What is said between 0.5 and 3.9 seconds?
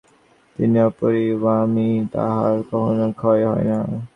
তিনি অপরিণামী, তাঁহার কখনও ক্ষয় হয় না।